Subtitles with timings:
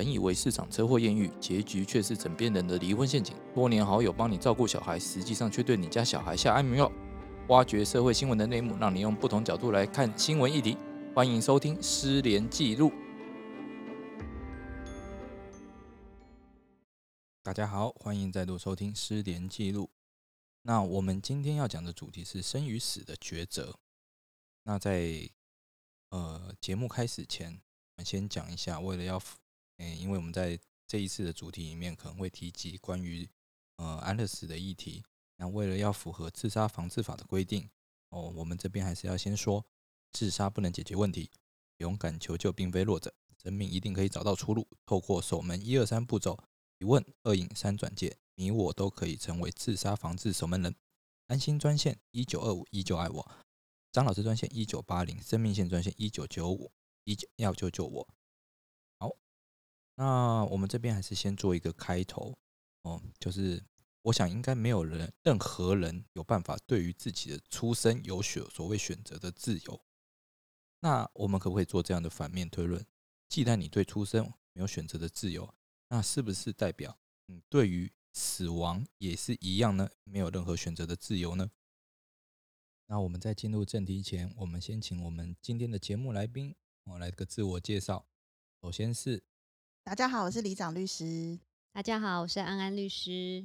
[0.00, 3.36] 本以为市场车祸艳遇，结局却是枕边人的离婚陷阱。
[3.54, 6.90] 多年好友帮你照顾小孩，实际上却对你家小孩下安眠药。
[7.48, 10.78] 挖掘社会新闻的内幕，让你用不同角度来看新闻议题。
[11.14, 12.88] 欢迎收听《失联记录》。
[17.42, 19.84] 大家好，欢迎再度收听《失联记录》。
[20.62, 23.76] 那我们今天要讲的主题是生与死的抉择。
[24.62, 25.28] 那在
[26.08, 29.20] 呃节目开始前，我们先讲一下，为了要，
[29.80, 33.26] 嗯，因为我们在这一次的主题里面可能会提及关于
[33.76, 35.02] 呃安乐死的议题。
[35.36, 37.66] 那为了要符合自杀防治法的规定，
[38.10, 39.64] 哦，我们这边还是要先说，
[40.12, 41.30] 自杀不能解决问题，
[41.78, 44.68] 勇敢求救并非弱者，生命一定可以找到出路。
[44.84, 46.38] 透过守门一二三步骤，
[46.78, 50.74] 一问二引三转介，你我都可以成为自杀防治守门人。
[51.28, 53.32] 安心专线一九二五依旧爱我，
[53.90, 56.70] 张老师专线一九八零，生命线专线一九九五
[57.04, 58.08] 一九要救救我。
[60.00, 62.38] 那我们这边还是先做一个开头
[62.82, 63.62] 哦，就是。
[64.04, 69.84] 我想应该没有人，任何人有办法对于自己的出生有选所谓选择的自由。
[70.80, 72.82] 那我们可不可以做这样的反面推论？
[73.28, 75.54] 既然你对出生没有选择的自由，
[75.88, 79.90] 那是不是代表你对于死亡也是一样呢？
[80.04, 81.50] 没有任何选择的自由呢？
[82.86, 88.06] 那我们在进入正题前，我们先请我们今天的节目来宾，我来个自我介绍。
[88.62, 89.22] 首先是
[89.90, 91.36] 大家好，我是李长律师。
[91.72, 93.44] 大家好，我是安安律师。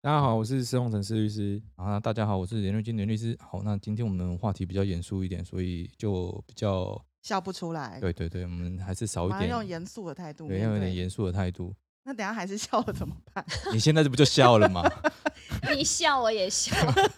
[0.00, 1.60] 大家好，我是施宏成施律师。
[1.74, 3.36] 啊，大家好，我是连瑞金连律师。
[3.40, 7.98] 好，那今天我们话题比较严肃一点，所以就比较笑不出来。
[7.98, 11.74] 对对对，我们还是少一点，用严肃的态度，对，要有点严肃的态度。
[12.04, 13.44] 那等下还是笑了怎么办？
[13.74, 14.88] 你现在这不就笑了吗？
[15.74, 16.72] 你笑我也笑，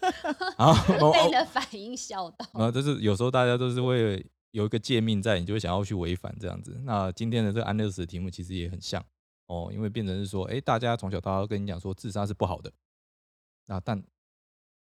[0.57, 2.47] 啊，被你的反应笑到。
[2.55, 6.81] 啊，就是有时候大家都是会有一个诫命在，你就会想要去违反这样子。
[6.85, 9.05] 那今天的这个安乐死的题目其实也很像。
[9.47, 12.73] 哦，因为变成是说，哎，大家从小到大都跟你讲说自杀是不好的，
[13.67, 14.03] 那但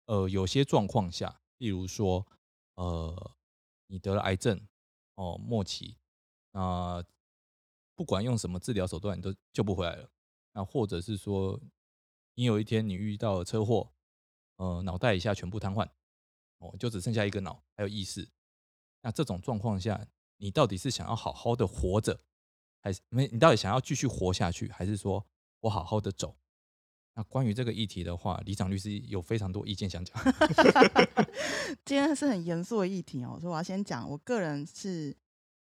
[0.05, 2.25] 呃有些状况下，例如说，
[2.75, 3.31] 呃，
[3.87, 4.61] 你得了癌症，
[5.15, 5.97] 哦末期，
[6.51, 7.03] 那
[7.95, 10.09] 不管用什么治疗手段，你都救不回来了。
[10.53, 11.59] 那或者是说，
[12.35, 13.91] 你有一天你遇到了车祸，
[14.57, 15.89] 呃，脑袋以下全部瘫痪，
[16.59, 18.29] 哦，就只剩下一个脑还有意识。
[19.01, 20.05] 那这种状况下，
[20.37, 22.19] 你到底是想要好好的活着？
[22.79, 23.27] 还是没？
[23.31, 25.25] 你到底想要继续活下去，还是说
[25.59, 26.35] 我好好的走？
[27.13, 30.17] 那关于这个议题的话，李长律师有非常多意见想讲。
[31.83, 34.09] 今天是很严肃的议题哦，所以我要先讲。
[34.09, 35.15] 我个人是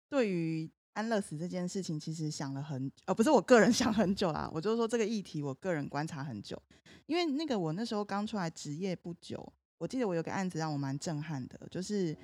[0.08, 4.50] 对于安乐死这件事情，其实想了很，呃，不是我个人 想很久啦。
[4.54, 6.62] 我就是说这个议题，我个人观察很久。
[7.08, 12.16] 因为那个我那时候刚出来职业不久，我记得我有个案子让我蛮震撼的，就是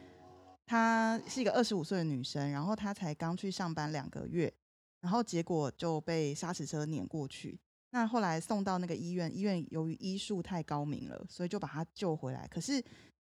[0.65, 4.53] 她是一个二十五岁的女生，然后她才刚去上班两个月。
[5.01, 7.59] 然后结果就被砂石车碾过去。
[7.91, 12.47] 那后来送到那个医院，医院由于医术太高明了，所以就把她救回来。
[12.47, 12.83] 可是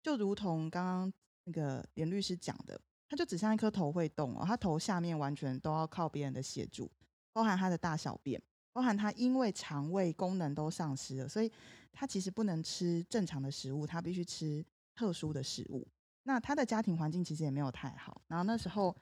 [0.02, 1.12] 就如同刚刚
[1.44, 2.78] 那个连律师讲的，
[3.08, 6.90] 他就只剩一颗头会动哦，他头下面完全都要靠别人的协助，
[7.32, 8.40] 包含他的大小便，
[8.74, 11.50] 包含他因为肠胃功能都丧失了，所以
[11.90, 14.62] 他其实不能吃正常的食物，他必须吃
[14.94, 15.88] 特殊的食物。
[16.24, 18.22] 那他的家庭环境其实也没有太好。
[18.28, 18.96] 然后那时候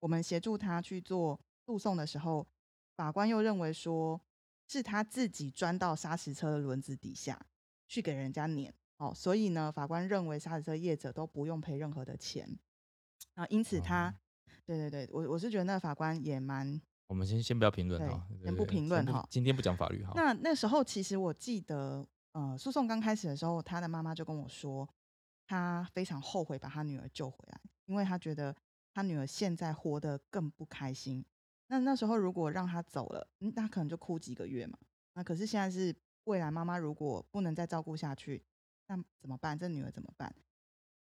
[0.00, 1.40] 我们协助他去做。
[1.66, 2.46] 诉讼的时候，
[2.94, 4.20] 法官又认为说
[4.68, 7.40] 是他自己钻到砂石车的轮子底下
[7.88, 12.46] 去给人家碾，哦，所以呢，法官认为砂石车业者都不用赔任何的钱，
[13.32, 14.14] 啊，因此他，
[14.66, 20.12] 对对对，我我是觉得那法官也蛮，我们先先不要评论哈，先不评论哈，今天不讲法律哈。
[20.14, 24.86] 那那时候其实我记得，呃，诉讼刚开始的时候，他的妈妈就跟我说，
[25.54, 28.54] 他非常后悔把他女儿救回来，因为他觉得
[28.92, 31.24] 他女儿现在活得更不开心。
[31.68, 34.76] 那那时候如果让他走了，嗯，那可能就哭几个月嘛。
[35.14, 35.94] 那可是现在是
[36.24, 38.42] 未来妈妈如果不能再照顾下去，
[38.88, 39.56] 那怎么办？
[39.56, 40.34] 这女儿怎么办？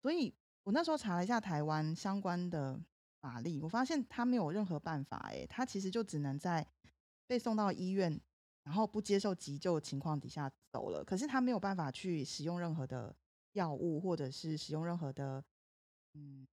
[0.03, 0.34] 所以
[0.65, 2.78] 我那时候查了一下台湾相关的
[3.22, 6.66] 法律，我发现他没有任何办法，哎，他其实就只能在
[7.27, 8.21] 被送到医院，
[8.65, 11.03] 然后不接受急救情况底下走了。
[11.03, 13.16] 可是他没有办法去使用任何的
[13.54, 15.42] 药物，或者是使用任何的，
[16.12, 16.47] 嗯。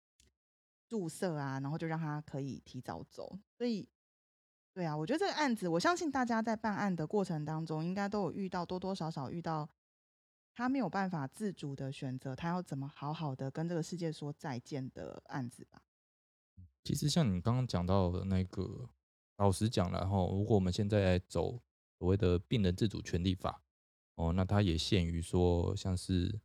[0.87, 3.37] 注射啊，然后就让他可以提早走。
[3.55, 3.87] 所以，
[4.73, 9.69] 对啊，我觉得这个案子，我相信大家在办案的过程当中，应该都有遇到多多少少遇到
[10.51, 15.79] 他没有办法自主的选择，他要怎么好好的跟这个世界说再见的案子吧。
[16.83, 18.89] 其实像你刚刚讲到的那个，
[19.37, 21.61] 老实讲了哈，如果我们现在走
[21.99, 23.61] 所谓的病人自主权利法，
[24.15, 26.41] 哦，那它也限于说像是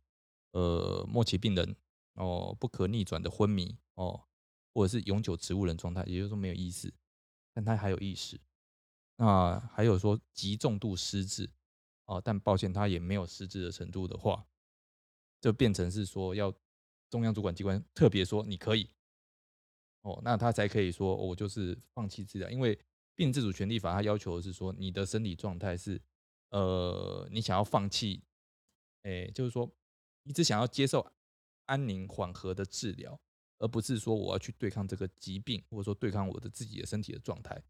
[0.55, 1.75] 呃末期病人
[2.15, 4.23] 哦，不可逆转的昏迷哦。
[4.73, 6.93] 或者是永久植物人状态，也就是说没有意识，
[7.53, 8.37] 但他还有意识。
[9.15, 11.49] 那还有说极重度失智
[12.07, 14.45] 哦，但抱歉他也没有失智的程度的话，
[15.39, 16.53] 就变成是说要
[17.09, 18.89] 中央主管机关特别说你可以
[20.01, 22.77] 哦，那他才可以说我就是放弃治疗，因为
[23.15, 26.01] 病自主权利法它要求的是说你的身体状态是
[26.49, 28.21] 呃你想要放弃，
[29.03, 29.73] 哎，就是说
[30.25, 31.05] 你只想要接受
[31.65, 33.17] 安宁缓和的治疗，
[33.59, 37.63] 而不是说我要去对抗这个疾病，或者说对抗我的自己的身体的状态。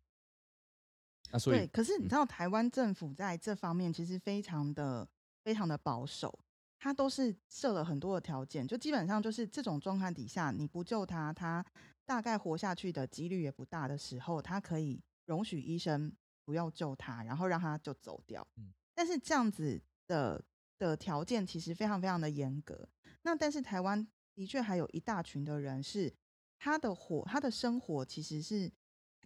[1.32, 5.08] 那所以，对，可是你知道台湾政府在这方面其实非常的
[5.44, 6.40] 非常的保守，
[6.78, 11.66] 他都是设了很多的条件，就基本上就是这种状况底下，你不救他，他
[12.06, 16.16] 大概活下去的几率也不大的时候，他可以容许医生
[16.46, 18.48] 不要救他，然后让他就走掉。
[18.58, 20.44] 嗯，但是这样子的
[20.78, 22.88] 的条件其实非常非常的严格。
[23.24, 26.14] 那但是台湾的确还有一大群的人是
[26.58, 28.72] 他的活，他的生活其实是。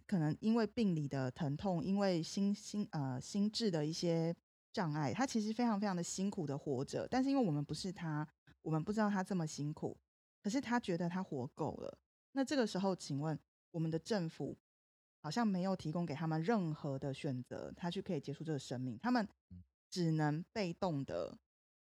[0.06, 4.34] 可能因为病理的疼痛，因为心心呃心智的一些
[4.72, 7.06] 障碍，他其实非常非常的辛苦的活着。
[7.08, 8.26] 但是因为我们不是他，
[8.62, 9.96] 我们不知道他这么辛苦，
[10.42, 11.96] 可是他觉得他活够了。
[12.32, 13.38] 那这个时候，请问
[13.70, 14.58] 我们的政府
[15.20, 19.28] 好像没有提供给他们任何的选择，他去可以结束这个生命，他们
[19.90, 21.36] 只能被动的，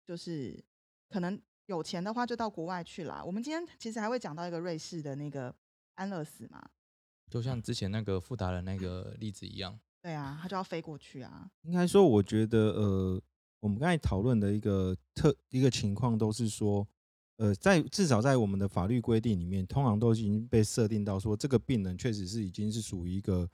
[0.03, 0.63] 就是
[1.09, 3.23] 可能有钱的话就到国外去啦。
[3.23, 5.53] 我们今天其实还会讲到一个瑞士的那个
[5.95, 6.69] 安乐死嘛。
[7.29, 11.49] 就像之前那个富达的那个例子一样，对啊，他就要飞过去啊。
[11.61, 13.21] 应该说，我觉得呃，
[13.61, 16.85] 我们刚才讨论的一个特一个情况都是说，
[17.37, 23.49] 呃，在至少在我们的法律规定里面，通常都已经被设定到说，这个病人确实是已经是属于一个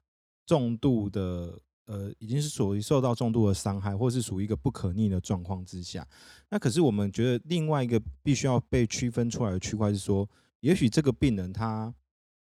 [0.47, 6.07] 重度的，呃，已经是属于受到重度的伤害，或是属于一个不可逆的状况之下。
[6.49, 10.29] 那可是我们觉得另外一个必须要被区分出来的区块是说，
[10.59, 11.93] 也许这个病人他，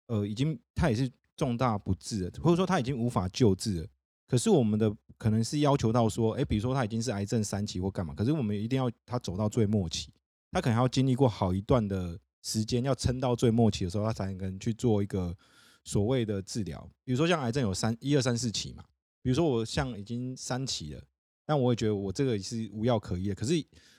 [0.09, 1.11] 呃，已经他也是。
[1.39, 3.87] 重大不治了，或者说他已经无法救治了。
[4.27, 10.09] 可是我们的可能是要求到说，哎，比如说他已经是癌症三期或干嘛，可是我们一定要他走到最末期，
[10.51, 15.37] 他可能要经历过好一段的时间，要撑到最末期的时候，他才能去做一个
[15.85, 16.89] 所谓的治疗。
[17.05, 18.83] 比如说像癌症有三一二三四期嘛，
[19.27, 21.03] 比如说我像已经三期了，
[21.45, 23.35] 但我也觉得我这个是无药可医的。
[23.35, 23.55] 可是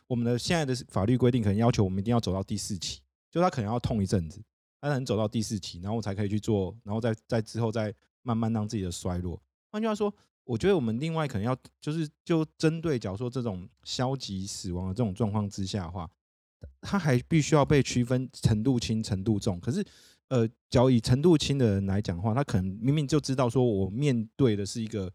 [0.07, 4.41] 我们的现在的法律规定可能要求我们一定要走到第四期，就他可能要痛一阵子。
[4.79, 9.37] 他能走到第四期，然后才可以去做，然后再在之后再慢慢让自己的衰落。
[9.69, 10.15] 换句话说，
[10.45, 16.09] 我觉得我们另外可能要就是就针对，假如说这种消极死亡的这种状况之下的话，
[16.79, 19.59] 他还必须要被区分程度轻、程度重。
[19.59, 19.85] 可是，
[20.29, 25.11] 呃，假如以程度轻的人来讲的话，他可能明明就知道说我面对的是一个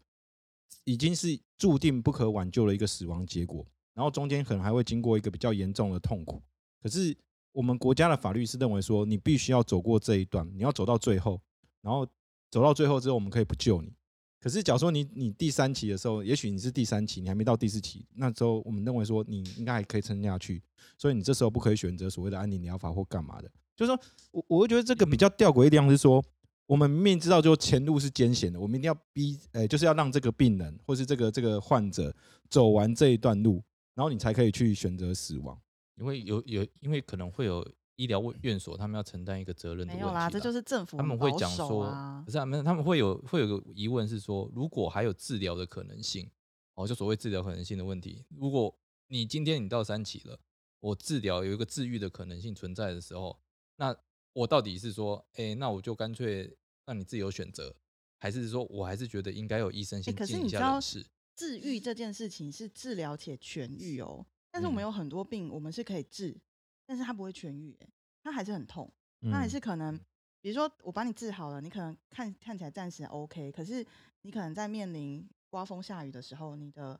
[0.83, 6.41] 已经是注定不可挽救的一个死亡结果，然后中间可能还会经过一个比较严重的痛苦，
[6.81, 7.15] 可是。
[7.53, 11.39] 我们国家的法律是认为说，你必须要走过这一段，你要走到最后，
[11.83, 12.03] 然后
[12.49, 13.93] 走到最后之后，我们可以不救你。
[14.39, 20.63] 可是，假如说你你第三期的时候，也许你是第三期，你还没到第四期，那时候我们认为说你应该还可以撑下去，
[20.97, 23.51] 所以你这时候不可以选择所谓的安宁疗法或干嘛的。
[23.75, 23.99] 就是说
[24.31, 26.23] 我我会觉得这个比较吊诡一点是说，
[26.65, 32.15] 我们明明知道就前路是艰险的，我们一定要逼，呃，就是要让这个病人或是这个这个患者
[32.49, 33.63] 走完这一段路，
[33.95, 35.59] 然后你才可以去选择死亡。
[35.95, 37.63] 因为有有，因为可能会有
[37.97, 40.03] 医疗院所，他们要承担一个责任的问题。
[40.03, 41.85] 没有啦，这就是政府他们会讲说，
[42.25, 46.27] 不是他们他们会有会有个疑问是说，如果还有治疗的可能性，
[46.73, 48.25] 哦，就所谓治疗可能性的问题。
[48.29, 48.75] 如果
[49.07, 50.39] 你今天你到三期了，
[50.79, 53.37] 我治疗有一个治愈的可能性存在的时候，
[53.83, 53.93] 那
[54.31, 57.75] 我到底是说，哎，那我就干脆让你自由选择，
[58.17, 61.05] 还是说我还是觉得应该有医生先进一下人事？
[61.35, 64.25] 治愈这件事情是治疗且痊愈哦。
[64.51, 66.39] 但是我们有很多病，我们是可以治，
[66.85, 67.89] 但是它不会痊愈，哎，
[68.23, 68.89] 它还是很痛，
[69.29, 69.99] 它还是可能，
[70.39, 73.85] 比如说我把你治好了，你可能看看起来暂时 OK，可是
[74.21, 76.97] 你可能在面临刮风下雨的时候，你的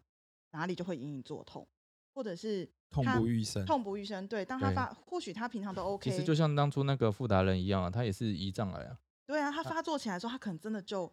[0.51, 1.65] 哪里就会隐隐作痛，
[2.13, 11.11] 或者是痛不欲生，痛不欲生，对，当他发，或许他平常都 OK，其实就像当初那个富达人一样啊，他也是胰脏癌啊，对啊，他发作起来的时候，他可能真的就。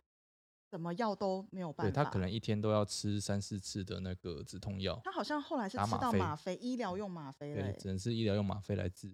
[0.73, 5.01] 什么药都没有办法，对他可能一天都要吃三四次的那个止痛药。
[5.03, 9.13] 他好像后来是吃到吗啡，医疗用吗啡对，只能是医疗用吗啡来治。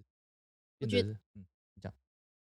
[0.79, 1.15] 我觉得，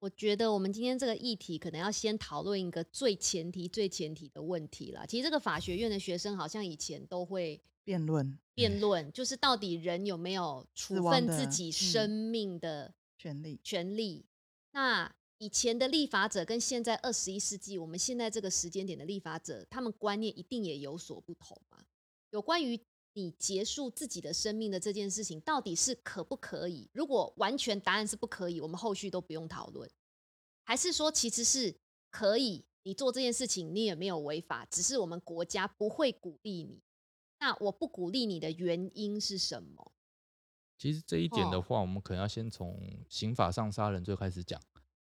[0.02, 5.06] 我觉得我们今天这个议题可能要先讨论一个最前提、最前提的问题了。
[5.06, 13.60] 其实这个法学院的学生好像以前都会辩论，辩论就是到底人有没有处分自己生命的权利？
[13.62, 14.26] 权利？
[14.72, 15.14] 那。
[15.38, 21.78] 以前的立法者跟现在二十一世纪，我们现在这个时间点的立法者，他们观念一定也有所不同嘛？
[22.30, 22.80] 有关于
[23.14, 26.88] 你结束自己的生命的这件事情，到底是可不可以？
[26.92, 29.90] 如果完全答案是不可以，我们后续都不用讨论。
[30.64, 31.74] 还是说其实是
[32.10, 36.80] 可以，你做这件事情你也没有违法，只是我们国家不会鼓励你。
[37.40, 39.92] 那我不鼓励你的原因是什么？
[40.78, 44.60] 其实这一点的哦话，我们可能要先从刑法上杀人罪开始讲。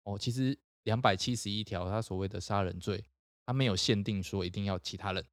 [0.04, 3.06] 哦，其实两百七十一条，它所谓的杀人罪，
[3.46, 5.26] 它没有限定说一定要其他人。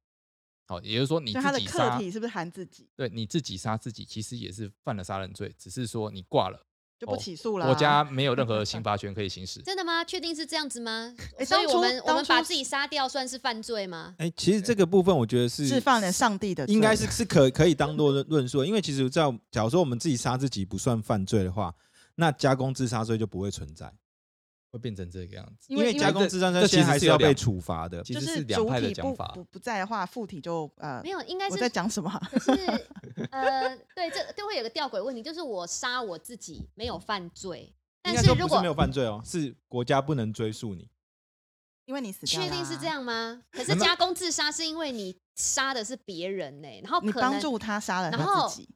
[0.67, 6.57] 好、也就是说你他的自己杀课，题是不是含自己对你自己杀自己，其实也是犯了杀人罪，只是说你挂了，
[6.97, 7.67] 就不哦起诉了啊？
[7.67, 9.61] 国家没有任何刑 罚权可以行使。
[9.63, 10.03] 真的吗？
[10.05, 11.13] 确定是这样子吗？
[11.37, 14.15] 诶 所以我们我们把自己杀掉算是犯罪吗？
[14.17, 21.73] 哎，其实这个部分我觉得是是犯了上帝的罪，应该是是可可以当做论论述，因为其实在假如说我们自己杀自己不算犯罪的话，
[22.15, 23.91] 那加工自杀罪就不会存在，
[24.71, 25.67] 会变成这个样子。
[25.67, 28.01] 因为加工自杀罪这其现在还是要被处罚的。
[28.03, 32.19] 其实就是两派的主体不讲法不不在的话，附体就呃没，有，应该我是在讲什么啊？
[32.31, 32.51] 可是
[33.31, 40.89] 呃，对，这就会有个吊诡问题，就是我杀我自己没有犯罪，但是如果说不是没有犯罪哦，是国家不能追溯你。
[41.85, 43.41] 因为你死掉了啊确定是这，样吗？
[43.51, 48.69] 可是加工自杀是因为你杀的是别人呢、然后你可能帮助他杀了他自己，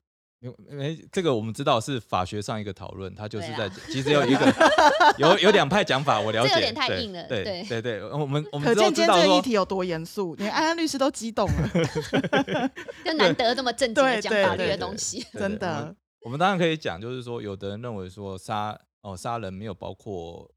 [0.45, 4.53] 没有，没这个我们知道是法学上一个讨论，它就是在其实有一个
[5.17, 11.69] 有有两派讲法，我了解，这有点太对硬了对对对对，我们我们可见今天这个议说题有多严肃，连安安律师都激动了，
[13.03, 15.25] 就难得这么正经的讲法律的东西。
[15.31, 15.95] 对 真的。
[16.21, 20.49] 我们当然可以讲，就是说，有的人认为说杀哦杀人没有包括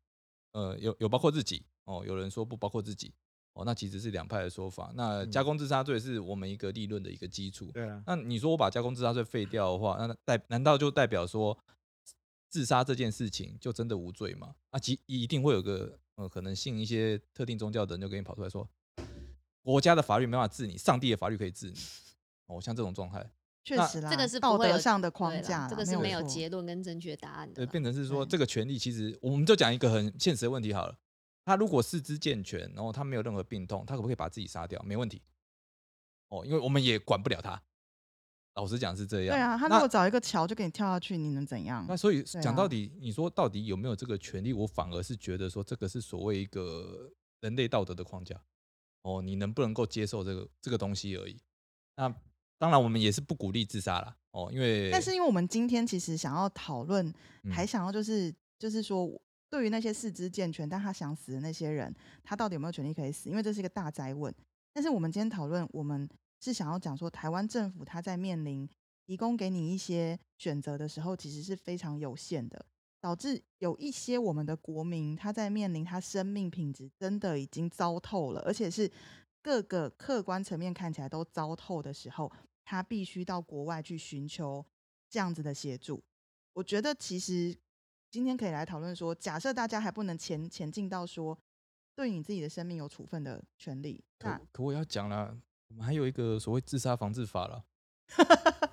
[0.52, 3.12] 呃有有包括自己哦，有人说不包括自己
[3.58, 4.92] 哦，那其实是两派的说法。
[4.94, 7.70] 那嗯加工自杀罪是我们一个立论的一个基础。
[7.72, 11.58] 对啊，那你说我把加工自杀罪废掉的话，那代难道就代表说
[12.48, 14.54] 自杀这件事情就真的无罪吗？
[14.70, 18.68] 啊，其一定会有个呃可能信一些特定宗教的人就给你跑出来说，
[19.62, 21.76] 国家的法律没办法治你，上帝的法律可以治你。
[22.46, 23.30] 哦，像这种状态，
[23.62, 30.96] 确实啦，这个是道德上的框架，这个是没有结论跟正确答案的对，变成是说这个权利其实我们就讲一个很现实的问题好了，
[31.48, 34.78] 他如果四肢健全，然后他没有任何病痛，他可不可以把自己杀掉？
[34.82, 35.22] 没问题。
[36.28, 37.62] 哦，因为我们也管不了他。
[38.56, 39.34] 老实讲是这样。
[39.34, 41.96] 对啊，他如果找一个桥就给你跳下去，你能怎样那？
[41.96, 44.52] 所以讲到底，你说到底有没有这个权利？
[44.52, 48.38] 我反而是觉得说，这个是所谓一个人类道德的框架。
[49.00, 51.40] 哦，你能不能够接受这个这个东西而已。
[51.96, 52.14] 那
[52.58, 54.14] 当然，我们也是不鼓励自杀啦。
[54.32, 57.10] 哦，因为但是因为我们今天其实想要讨论，
[57.44, 59.08] 嗯还想要就是就是说，
[59.50, 63.30] 对于那些四肢健全但他想死的那些人，他到底有没有权利可以死？
[63.30, 64.34] 因为这是一个大灾问。
[64.72, 66.08] 但是我们今天讨论，我们
[66.40, 68.68] 是想要讲说，台湾政府他在面临
[69.06, 72.64] 提供给你一些选择的时候，其实是非常有限的，
[73.00, 78.90] 导致有一些我们的国民他在面临他生命品质真的已经糟透了，而且是
[79.42, 82.30] 各个客观层面看起来都糟透的时候，
[82.64, 84.64] 他必须到国外去寻求
[85.08, 86.04] 这样子的协助。
[86.52, 87.56] 我觉得其实
[88.10, 91.38] 今天可以来讨论说，假设大家还不能前前进到说
[91.94, 95.36] 对你自己的生命有处分的权利，可那可我要讲了，
[95.68, 97.64] 我们还有一个所谓自杀防治法了。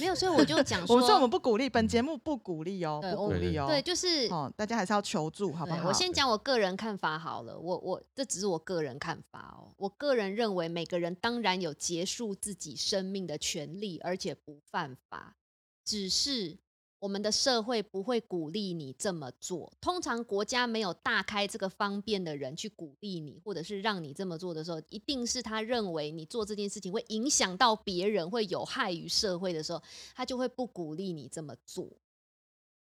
[0.00, 3.66] 没有，所以我就讲说，我们说我们不鼓励，本节目不鼓励哦，不鼓励哦。
[3.66, 5.88] 对，就是哦，大家还是要求助，好不好？
[5.88, 9.72] 我先讲我个人看法好了，我我这只是我个人看法哦。
[9.76, 15.36] 我个人认为，每个人当然有结束自己生命的权利，而且不犯法，
[15.84, 16.56] 只是
[16.98, 19.72] 我们的社会不会鼓励你这么做。
[19.80, 29.82] 通常国家没有大开这个方便的人去鼓励你，或者是让你这么做的时候，一定是他认为你做这件事情会影响到别人，会有害于社会的时候，
[30.14, 31.88] 他就会不鼓励你这么做。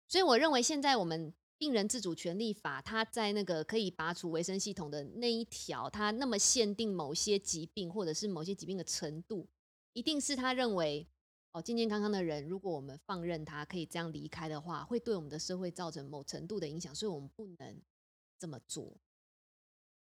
[0.07, 9.47] 所以我认为现在我们病人自主权利法，它在那个可以拔除维生系统的那一条，它那么限定某些疾病或者是某些疾病的程度，
[9.93, 11.05] 一定是他认为
[11.51, 17.81] 哦健健康康的人，如果我们放任他可以这样离开的话，会对我们的社会造成某程度的影响，所以我们不能
[18.37, 18.97] 这么做。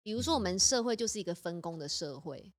[0.02, 2.52] 比如说，我们社会就是一个分工的社会，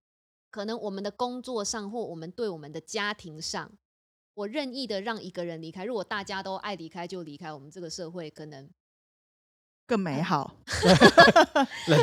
[0.50, 3.72] 可能我们的工作上或我们对我们的家庭上，
[4.34, 8.70] 我任意的让一个人离开，如果大家都爱离开就离开，我们这个社会可能
[9.86, 10.56] 更美好。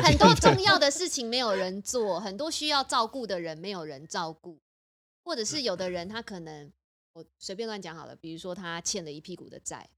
[0.03, 4.59] 很多重要的事情没有人做，很多需要照顾的人没有人照顾，
[5.23, 6.71] 或者是有的人他可能
[7.17, 9.89] 我随便乱讲好了，比如说他欠了一屁股的债，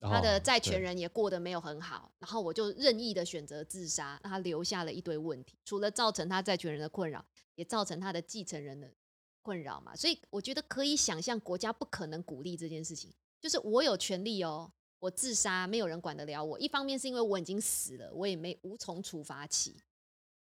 [0.00, 8.92] 他的哦债权人也过得没有很好，然后我就任意的选择自杀，那他留下了一堆问题，除了造成他债权人的困扰，也造成他的继承人的
[9.40, 9.94] 困扰嘛。
[9.94, 16.58] 所以我觉得可以想象，国家不可能鼓励这件事情，就是我有权利哦，我自杀没有人管得了我。
[16.58, 19.76] 一方面是因为我已经死了，我也没无从处罚起，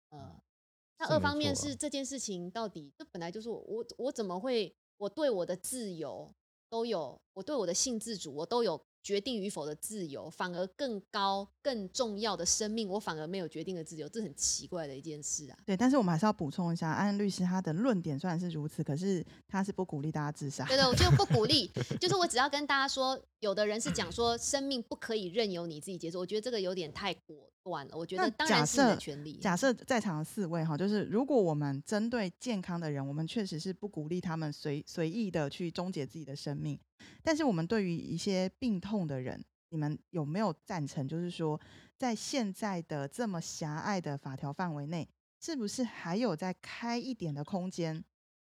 [0.09, 0.41] 呃，
[0.97, 6.33] 那二方面是这件事情到底，这本来就是我我我怎么会我对我的自由
[6.69, 15.57] 都有，我对我的性自主我都有决定与否的自由，反而更高、更重要的生命，我反而没有决定的自由，这很奇怪的一件事啊。
[15.65, 20.65] 对，但是我们还是要补充一下，安安律师他的论点虽然是如此，可是他是不鼓励大家自杀。
[20.65, 21.71] 对对，我 就不鼓励，
[22.01, 27.95] 就是我只要跟大家说，有的人是讲说生命不可以任由你自己结束，我觉得这个有点太果断了。
[27.95, 29.37] 我觉得当然是你的设权利。
[29.37, 36.77] 假设在场的四位哈，就是如果我们针对健康的人，我们确实是不鼓励他们随随意的去终结自己的生命，
[37.23, 41.07] 但是我们对于一些病痛的人，你们有没有赞成？
[41.07, 41.59] 就是说，
[41.97, 45.07] 在现在的这么狭隘的法条范围内，
[45.39, 48.03] 是不是还有再开一点的空间，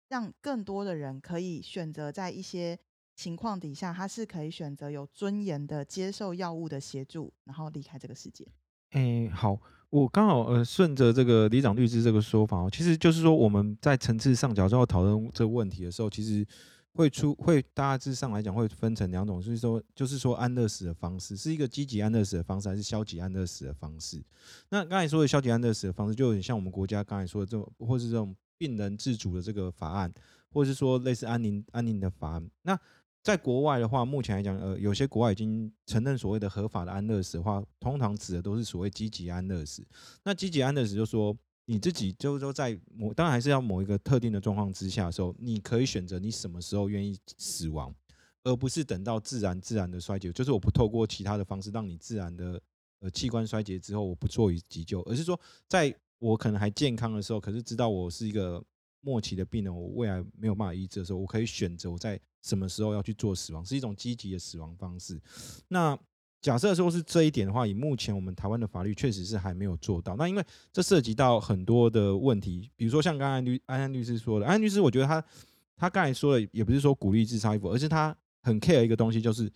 [0.08, 2.78] 让更多的人可以选择在一些
[3.16, 8.46] 情况底下，他是可以选择有尊严的接受药物的协助，然后离开这个世界？
[8.90, 16.46] 哎，好，我刚好呃顺着这个李长律师这个说法哦，其实就是说我们在层次上，角之后讨论这个问题的时候，其实
[16.94, 24.22] 会出会大致上来讲会分成两种，就是说就是说安乐死的方式是一个积极安乐死的方式，还是消极安乐死的方式？
[24.70, 30.12] 那刚才说的消极安乐死的方式，就有点像我们国家刚才说的这种，或是这种病人自主的这个法案，
[30.50, 32.50] 或是说类似安宁安宁的法案。
[32.62, 32.78] 那
[33.22, 39.86] 在国外的话，目前来讲，呃，有些国外已经承认所谓的合法的安乐死的话，通常指的都是所谓积极安乐死。
[40.24, 41.36] 那积极安乐死就是说，
[41.70, 47.94] 你自己就是说在某当然还是要某一个特定的状况之下的时候，你可以选择你什么时候愿意死亡，
[48.42, 52.58] 而不是等到自然自然的衰竭，就是我不透过其他的方式让你自然的
[53.00, 58.64] 呃器官衰竭之后，我不做于急救，而是说在我可能还健康的时候，可是知道我是一个
[59.02, 65.20] 末期的病人，我未来没有办法医治的时候，我可以选择我在什么时候要去做死亡，是一种积极的死亡方式。
[65.68, 65.98] 那
[66.40, 70.14] 假设说是这一点的话，以目前我们台湾的法律确实是还没有做到。
[70.16, 75.24] 那因为这涉及到很多的问题，比如说像刚才律安安律师说的，安安律师，我觉得他
[75.76, 79.50] 他刚才说的也不是说鼓励自杀与否，而是他很 care 一个东西，就是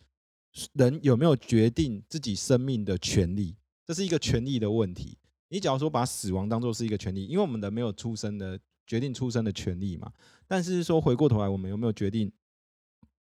[0.72, 3.54] 人有没有决定自己生命的权利，
[3.86, 5.16] 这是一个权利的问题。
[5.48, 10.10] 你假如说把死亡当做是一个权利，因为我们的没有出生的决定出生的权利嘛，
[10.48, 12.32] 但是说回过头来，我们有没有决定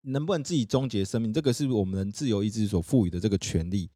[0.05, 1.33] 能不能自己终结生命？
[1.33, 3.91] 这个是我们自由意志所赋予的这个权利。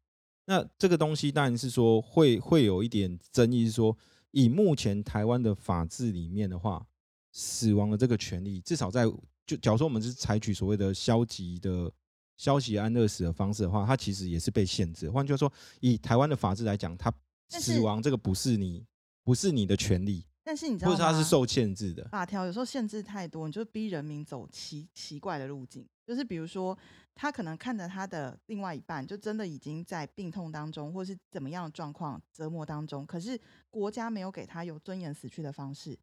[0.45, 3.95] 那这个东西当然是说会会有一点争议，是说
[4.31, 6.83] 以目前台湾的法制里面的话，
[7.31, 9.05] 死亡的这个权利，至少在
[9.45, 11.91] 就假如说我们是采取所谓的消极的
[12.37, 15.09] 消极安乐死的方式的话，它其实也是被限制。
[15.11, 17.13] 换句话说，以台湾的法制来讲，它
[17.49, 18.83] 死亡这个不是你
[19.23, 20.97] 不是你的权利，但是你知或道吗？
[20.97, 22.07] 者它是受限制的。
[22.09, 25.87] 法条有时候限制太多，你就逼人民走奇奇怪的路径。
[26.09, 26.75] 就是比如说，
[27.13, 35.95] 他可能看着他的另外一半，就真的已经在病痛当中，或是怎么样的状况折磨当中，可是国家没有给他有尊严死去的方式，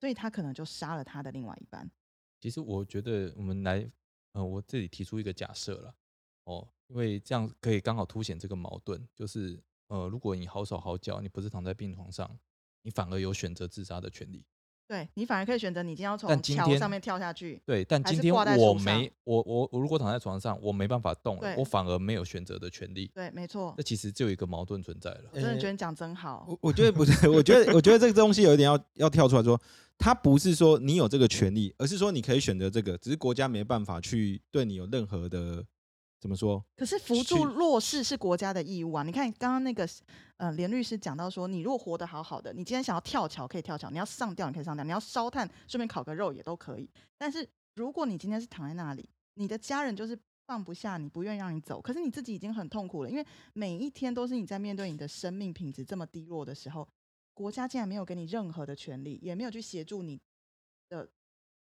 [0.00, 1.88] 所以他可能就杀了他的另外一半。
[2.40, 3.88] 其实我觉得我们来，
[4.32, 5.94] 呃，我这里提出一个假设了，
[6.42, 12.36] 哦，因为这样可以刚好凸显这个矛盾，就是呃，如果你好手好脚，你不是躺在病床上，
[12.82, 14.44] 你反而有选择自杀的权利。
[14.88, 17.60] 对你反而可以选择，你今天要从但今天桥上面跳下去。
[17.66, 23.10] 对，但还是今天挂在树我没我我我如果躺在床上，我没办法动了，对我反而没有选择的权利。
[23.12, 25.24] 对，没错那，其实就有一个矛盾存在了。
[25.32, 26.46] 我真的呃觉得你讲真好。
[26.48, 29.60] 我我觉得不是，我觉得我觉得这个东西有一点要要跳出来说，
[29.98, 35.64] 它不是说你有这个权利，而是说你可以选择这个，只是国家没办法去对你有任何的
[36.26, 36.64] 怎么说？
[36.76, 39.04] 可是扶助弱势是国家的义务啊！
[39.04, 39.88] 你看刚刚那个，
[40.38, 46.90] 呃，连律师讲到说，你如果活得好好的，你今天想要跳桥可以跳桥，你要上吊你可以上吊，你要烧炭顺便烤个肉也都可以。
[47.16, 56.88] 但是如果你今天是躺在那里，你的家人就是放不下你，不愿意让你走，可是你自己已经很痛苦了，因为每一天都是你在面对你的生命品质这么低落的时候，
[57.34, 60.20] 国家竟然没有给你任何的权利，也没有去协助你
[60.88, 61.08] 的，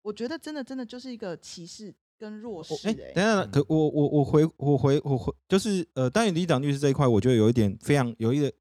[0.01, 3.13] 我觉得真的真的就是一个歧视跟弱势、哎、欸。
[3.13, 8.51] 等下，可我我我回我回我回，就是呃，当然李长律师这一块，我觉得有一点非常有一点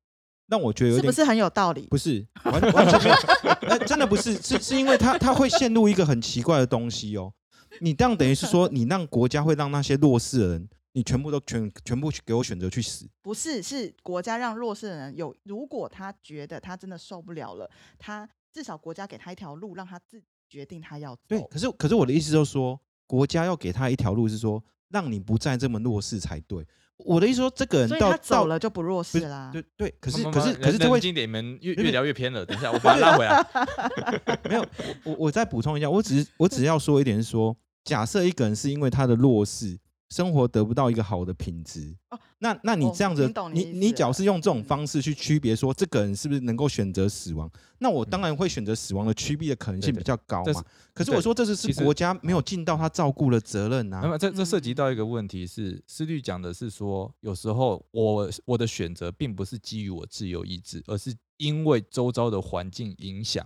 [0.48, 1.86] 让我觉得有点是不是很有道理？
[1.88, 3.16] 不是完完全没有，
[3.68, 7.32] 呃，真的不是，是是因为他他会陷入一个很奇怪的东西哦。
[7.80, 13.08] 你这样等于是说， 你让国家会让那些弱势的人，你全部都全全部去给我选择去死。
[13.22, 21.22] 不是，是国家让弱势的人有，如果他觉得他真的受不了了，他至少国家给他一条路，让他自己决定他要走。
[21.26, 26.66] 对，可是可是我的意思就是说，国家要给他一条路，是说让你不再这么弱势才对。
[26.96, 29.50] 我的意思说，这个人到走了就不弱势啦。
[29.52, 32.46] 对对，可是可是可是这位经典，你们越越聊越偏了。
[32.46, 34.40] 等一下，我把 它拉回来。
[34.48, 39.76] 没有，我我我再补充一下，我只是我只要说一点是说，假设一个人是因为他的弱势，
[40.14, 41.92] 生活得不到一个好的品质。
[42.10, 50.64] 哦那那你这样子你你你意思了假如是用这种嗯方式去区别说这个人是不是能够选择死亡，那我当然会选择死亡的趋避的可能性比较高嘛。
[50.92, 54.00] 可是我说这是是国家没有尽到他照顾的责任啊。
[54.02, 63.44] 那么这这涉及嗯到一个问题是，思律讲的是说，有时候我我的选择并不是基于我自由意志，而是因为周遭的环境影响，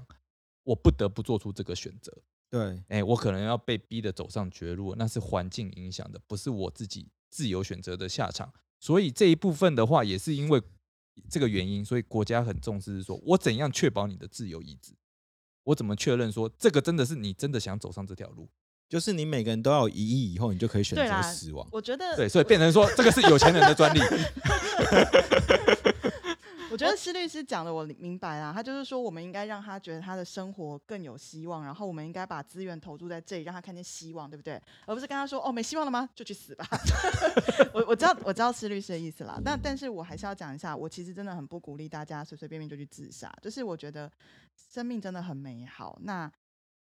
[0.65, 2.13] 我不得不做出这个选择。
[2.51, 8.53] 对，哎，我可能要被逼的走上绝路，那是环境影响的，不是我自己自由选择的下场。
[8.81, 10.63] 所以这一部分的话，也是因为
[11.29, 14.95] 这个原因，所以国家很重视，是说我怎样确保你的自由意志，
[15.65, 18.49] 我怎么确认说这个真的是你真的想走上这条路？
[18.89, 21.69] 就是你每个人都要有一亿以后，你就可以选择死亡。
[21.71, 24.01] 我觉得对，所以变成说这个是有钱人的专利。
[26.79, 34.63] 我觉得施律师讲的我明白啦，他就是说我们应该让他觉得他的生活更有希望，然后我们应该把资源投注在这里，让他看见希望，对不对？
[34.87, 36.09] 而不是跟他说哦没希望了吗？
[36.15, 36.65] 就去死吧。
[37.75, 44.09] 我我知道我知道施律师的意思啦，但但是我还是要讲一下，我其实真的很不鼓励大家随随便便就去自杀，就是我觉得
[44.55, 46.31] 生命真的很美好，那。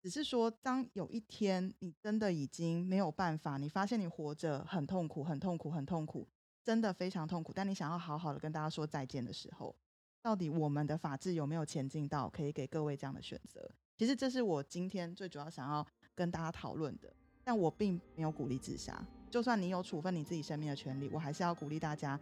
[0.00, 6.26] 只是说，当有一天你真的已经没有办法，你发现你活着很痛苦、很痛苦、很痛苦，
[6.62, 9.74] 真的非常痛苦，但你想要好好的跟大家说再见的时候，
[10.22, 13.70] 到底我们的法治有没有前进到可以给各位这样的选择？
[13.96, 17.12] 其实这是我今天最主要想要跟大家讨论的。
[17.44, 22.16] 但我并没有鼓励自杀，就算你有处分你自己生命的权利，我还是要鼓励大家，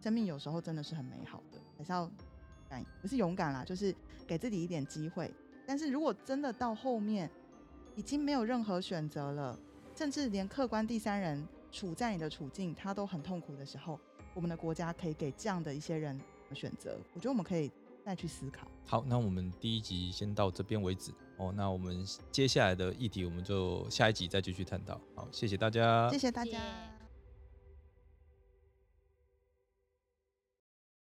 [0.00, 2.08] 生命有时候真的是很美好的，还是要
[2.68, 3.92] 敢，不是勇敢啦，就是
[4.28, 5.28] 给自己一点机会。
[5.66, 7.28] 但是如果真的到后面
[7.96, 9.58] 已经没有任何选择了，
[9.96, 13.98] 甚至连客观第三人处在你的处境，他都很痛苦的时候，
[14.34, 16.18] 我们的国家可以给这样的一些人
[16.54, 16.98] 选择。
[17.14, 17.70] 我觉得我们可以
[18.04, 18.66] 再去思考。
[18.86, 21.52] 好，那我们第一集先到这边为止哦。
[21.56, 25.00] 那我们接下来的议题，我们就下一集再继续探讨。
[25.14, 26.89] 好，谢谢大家，谢谢大家。